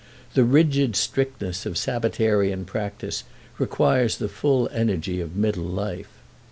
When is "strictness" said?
0.95-1.63